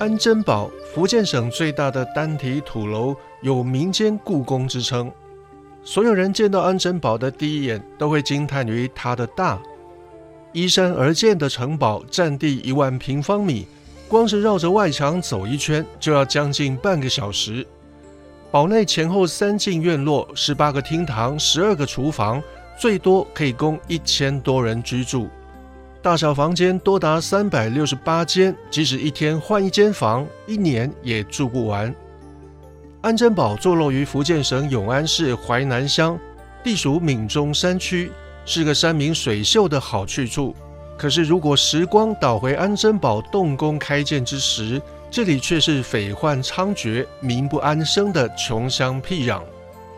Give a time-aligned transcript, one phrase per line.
[0.00, 5.12] 安贞堡，福建省最大的单体土楼，有民间故宫之称。
[5.84, 9.60] 所有人见到安贞堡的第一眼，都会惊叹于它的大。
[10.54, 13.66] 依山而建的城堡，占地一万平方米，
[14.08, 17.66] 光是绕着外墙走一圈，就要将近半个小时。
[18.50, 22.42] 堡内前后三进院落，十八个厅堂，十二个厨房，
[22.78, 25.28] 最多可以供一千多人居住。
[26.02, 31.94] 大小房间多达三百六十八间，即使一天换一间房，一年也住不完。
[33.02, 36.18] 安贞堡坐落于福建省永安市淮南乡，
[36.64, 38.10] 地属闽中山区，
[38.46, 40.56] 是个山明水秀的好去处。
[40.96, 49.42] 可是，如果时光倒回安贞堡动工开建之时，这里却是匪患猖獗、民不安生的穷乡僻壤。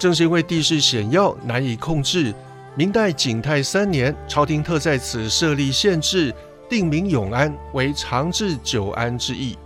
[0.00, 2.34] 正是因为地势险要，难以控制。
[2.74, 6.34] 明代景泰三年，朝廷特在此设立县制，
[6.70, 9.58] 定名永安为长治久安之意。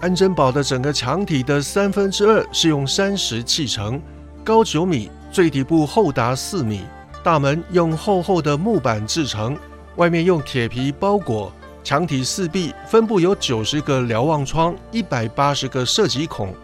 [0.00, 4.00] 安贞堡的整个墙体的三分之二是用山石砌成，
[4.44, 6.82] 高九米，最底部厚达四米。
[7.24, 9.58] 大门用厚厚的木板制成，
[9.96, 11.52] 外面用铁皮包裹。
[11.82, 16.54] 墙体四壁分布有九十个瞭望窗，一百八十个射击孔。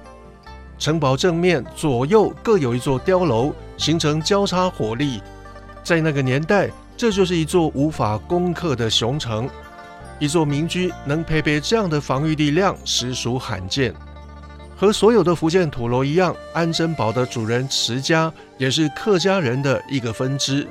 [0.78, 5.20] 城堡正面左右各有一座碉楼，形成交叉火力。
[5.82, 9.48] 在那个年代，这就是一座无法攻克的雄城。
[10.18, 13.94] 一座民居能配备这样的防御力量，实属罕见。
[14.76, 20.66] 和所有的福建土楼一样，安贞堡的主人池家也是客家人的一个分支。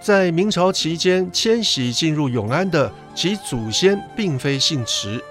[0.00, 5.22] 在明朝期间迁徙进入永安的，其祖先并非姓池。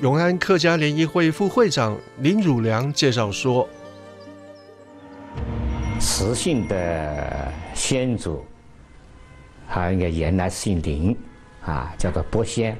[0.00, 3.68] 永安客家联谊会副会长林汝良介绍说
[6.00, 8.44] ：“池姓的先祖。”
[9.68, 11.16] 他应该原来姓林，
[11.64, 12.78] 啊，叫做伯仙，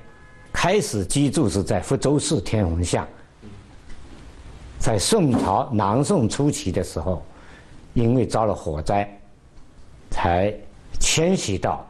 [0.52, 3.06] 开始居住是在福州市天虹巷。
[4.78, 7.24] 在宋朝南宋初期的时候，
[7.94, 9.08] 因为遭了火灾，
[10.10, 10.54] 才
[11.00, 11.84] 迁徙到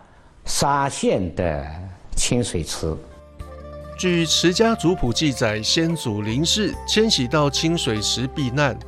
[0.44, 1.66] 沙县的
[2.14, 2.96] 清水池。
[3.98, 8.78] 据池家族谱记载，先祖林氏迁徙到清水池避难，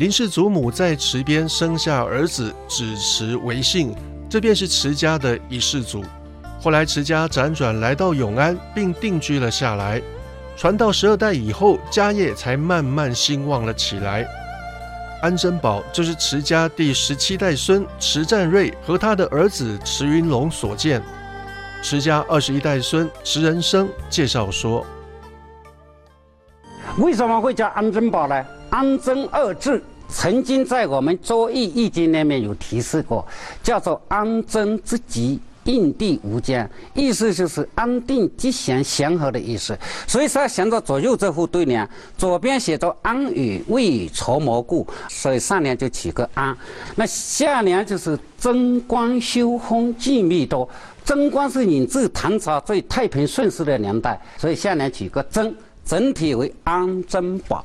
[0.00, 3.94] 林氏祖母在池边生下儿子，指池为姓。
[4.30, 6.02] 这便是池家的一世祖。
[6.58, 10.00] 后来池家辗转来到永安，并定居了下来。
[10.56, 14.26] 传到十二代以后，家业才慢慢兴旺了起来。
[15.20, 21.02] 安贞堡就是池家第十七代孙池占瑞和他的儿子池云龙所建。
[21.82, 24.82] 池家二十一代孙池仁生介绍说
[26.96, 28.42] ：“为什么会叫安贞堡呢？
[28.70, 29.82] 安贞二字。”
[30.12, 33.26] 曾经在我们《周易》《易经》里面有提示过，
[33.62, 39.78] 叫做“安贞之吉，应地无疆”，意思就是安定、吉祥、祥和的意思。
[40.06, 41.88] 所以说，想到左右这副对联，
[42.18, 46.56] 左边写着“安与未雨绸缪故”，所以上联就起个“安”。
[46.96, 50.68] 那下联就是“贞观修风，静谧多”。
[51.04, 55.54] 贞观是引自唐朝最太平盛世的年代，所以下联取个“贞”，
[55.84, 57.64] 整体为安贞宝。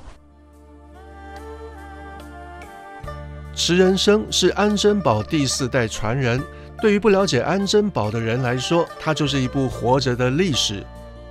[3.68, 6.40] 石仁生是安贞堡第四代传人。
[6.80, 10.86] 对于不了解安贞堡的人来说，它就是一部活着的历史。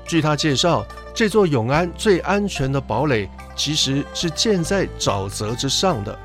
[0.04, 6.18] 据他介绍，这座永安最安全的堡垒，其实是建在沼泽之上的。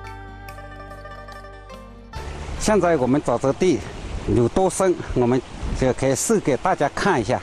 [2.60, 3.78] 现在我们沼泽地
[4.36, 5.40] 有多深，我们
[5.80, 7.40] 就可以试给大家看一下。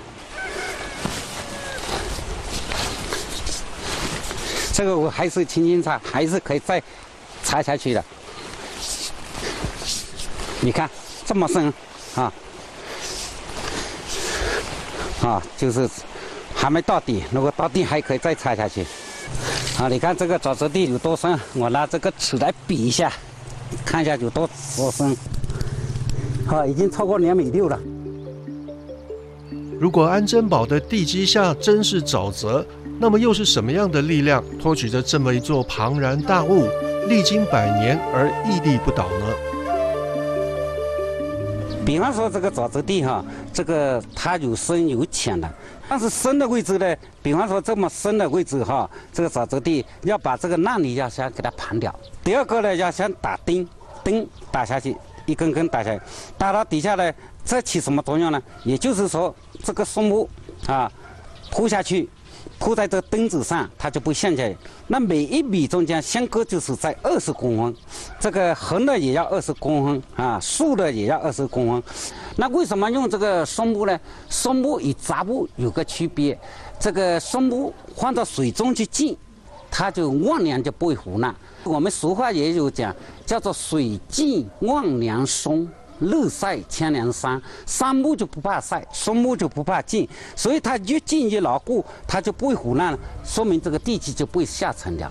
[4.72, 6.82] 这个我还是轻轻踩，还是可以再
[7.44, 8.04] 踩下去的。
[10.60, 10.88] 你看
[11.24, 11.72] 这么深，
[12.14, 12.32] 啊，
[15.22, 15.88] 啊，就是
[16.54, 17.22] 还没到底。
[17.30, 18.84] 如果到底还可以再踩下去。
[19.78, 21.38] 啊，你看这个沼泽地有多深？
[21.54, 23.12] 我拿这个尺来比一下，
[23.84, 25.16] 看一下有多多深。
[26.46, 27.78] 啊，已经超过两米六了。
[29.78, 32.66] 如果安贞堡的地基下真是沼泽，
[32.98, 36.66] 那么又是什么样的力量托举着这么一座庞然大物，
[37.08, 39.26] 历经百年而屹立不倒呢？
[41.86, 45.48] 比方说这个沼泽地哈，这个它有深有浅的，
[45.88, 51.94] 但是深的位置呢，比方说这么深的位置哈，这个沼泽地要把这个烂泥要先给它盘掉。
[52.24, 53.66] 第二个呢，要先打钉，
[54.02, 54.96] 钉打下去，
[55.26, 56.02] 一根根打下去，
[56.36, 57.12] 打到底下呢，
[57.44, 58.42] 这起什么作用呢？
[58.64, 59.32] 也就是说，
[59.62, 60.28] 这个树木
[60.66, 60.90] 啊，
[61.52, 62.08] 铺下去。
[62.58, 64.56] 铺在这钉子上，它就不陷下去。
[64.86, 67.74] 那每一米中间相隔就是在二十公分，
[68.18, 71.82] 这个横的也要二十公分啊，竖的也要二十公分。
[72.36, 73.98] 那为什么用这个松木呢？
[74.28, 76.38] 松木与杂木有个区别，
[76.78, 79.16] 这个松木放到水中去浸，
[79.70, 81.34] 它就万年就不会腐烂。
[81.64, 82.94] 我们俗话也有讲，
[83.24, 85.68] 叫做水浸万年松。
[85.98, 95.10] 日晒千年山，杉木就不怕晒，松木就不怕浸，所以它越浸越牢固，它就不会腐烂，说明这个地基就不会下沉掉。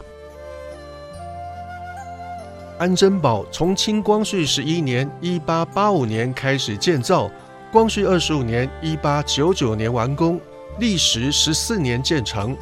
[2.77, 7.31] 安贞堡从清光绪十一年（一八八五年）开始建造，
[7.71, 10.39] 光绪二十五年（一八九九年）完工，
[10.79, 12.55] 历时十四年建成，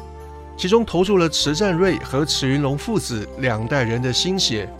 [0.56, 4.72] 其中投入了池占瑞和池云龙父子两代人的心血。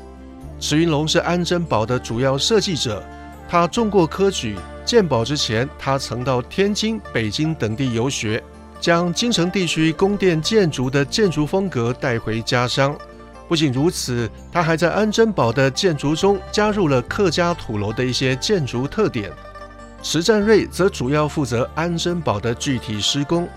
[0.61, 3.05] 池云龙是安贞堡的主要设计者。
[3.49, 8.43] 他中过科举，建保之前，他曾到天津、北京等地游学，
[8.81, 12.97] 将京城地区宫殿建筑的建筑风格带回家乡。
[13.47, 19.31] 不仅如此，他还在安贞堡的建筑中加入了客家土楼的一些建筑特点。
[20.03, 23.49] 池占瑞则主要负责安贞堡的具体施工。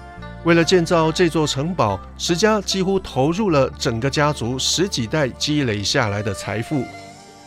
[0.44, 6.84] 为了建造这座城堡，池家几乎投入了整个家族十几代积累下来的财富。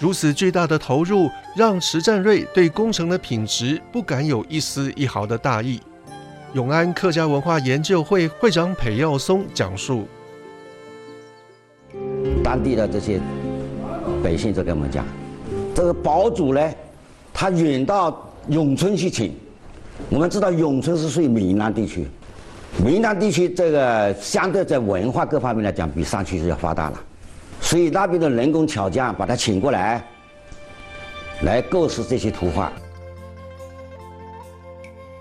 [0.00, 5.78] 如此巨大的投入，让池占瑞对工程的品质不敢有一丝一毫的大意。
[6.54, 10.08] 永安客家文化研究会会长裴耀松讲述：
[12.42, 13.20] 当地的这些
[14.24, 15.04] 百姓就跟我们讲，
[15.74, 16.72] 这个堡主呢，
[17.30, 19.34] 他远到永春去请。
[20.08, 22.08] 我们知道永春是属于闽南地区，
[22.82, 26.98] 闽南地区这个相对在文化各方面来讲，比山区是要发达了。
[27.70, 30.04] 所以那边的人工巧匠把他请过来，
[31.42, 32.72] 来构思这些图画。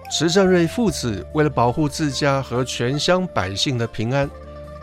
[0.09, 4.27] 石占瑞父子为了保护自家和全乡百姓的平安，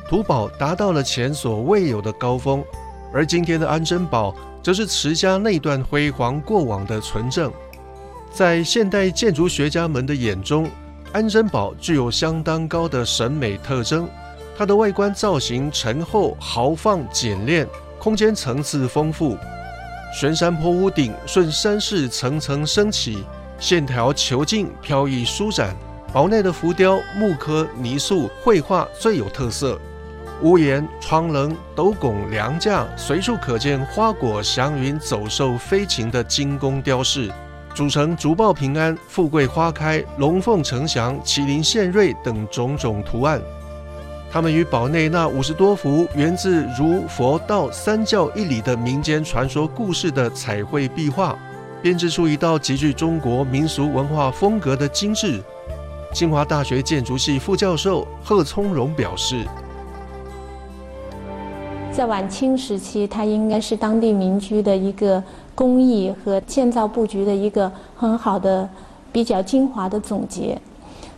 [0.08, 2.64] 土堡达到了前所未有的高峰。
[3.12, 7.52] 而今天的安贞堡，则是池家那段辉煌过往的存证。
[8.30, 10.70] 在现代建筑学家们的眼中，
[11.12, 14.08] 安贞堡具有相当高的审美特征。
[14.58, 17.68] 它的外观造型沉厚豪放简练，
[17.98, 19.36] 空间层次丰富。
[20.18, 23.22] 悬山坡屋顶顺山势层层升起，
[23.58, 25.76] 线条遒劲飘逸舒展。
[26.10, 29.78] 堡内的浮雕、木刻、泥塑绘画最有特色。
[30.40, 37.30] 屋檐、窗棱、斗拱、梁架随处可见花果祥云、走兽飞禽的精工雕饰，
[37.74, 43.38] 组成竹报平安、富贵花开、龙凤呈祥、麒麟献瑞等种种图案。
[44.30, 51.38] 他们与堡内那五十多幅源自儒、佛、道三教一理的民间传说故事的彩绘壁画，
[51.80, 55.40] 编织出一道极具中国民俗文化风格的精致。
[56.12, 59.46] 清华大学建筑系副教授贺聪荣表示，
[61.92, 65.22] 在晚清时期，它应该是当地民居的一个
[65.54, 68.68] 工艺和建造布局的一个很好的、
[69.12, 70.58] 比较精华的总结。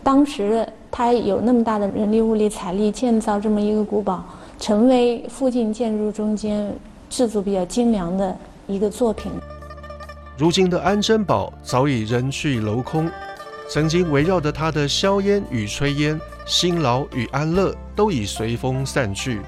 [0.03, 0.67] 当时。
[0.91, 4.25] 他有那么大的人力、物力、财力建造这么一个古堡，
[4.59, 6.75] 成为附近建筑中间
[7.11, 9.31] 制作比较精良的一个作品。
[10.35, 13.09] 如今的安贞堡早已人去楼空，
[13.69, 19.39] 曾经围绕着它的硝烟与炊烟、辛劳与安乐都已随风散去。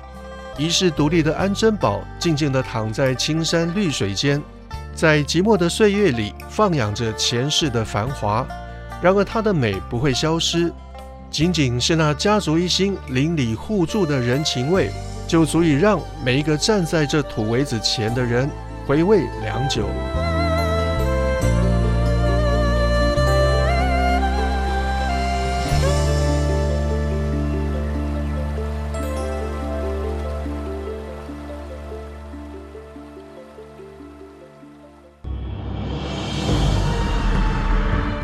[0.60, 4.42] 遗世独立的安贞堡静静地躺在青山绿水间，
[4.94, 8.48] 在寂寞的岁月里放养着前世的繁华。
[9.02, 10.72] 然而，它的美不会消失。
[11.30, 14.92] 仅仅是那家族一心、邻里互助的人情味，
[15.28, 18.50] 就足以让每一个站在这土围子前的人
[18.86, 19.86] 回味良久。